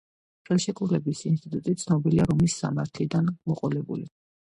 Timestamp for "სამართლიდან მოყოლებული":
2.65-4.13